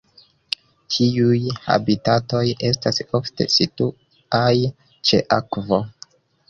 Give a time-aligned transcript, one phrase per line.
[0.95, 4.53] Tiuj habitatoj estas ofte situaj
[5.11, 5.85] ĉe akvo.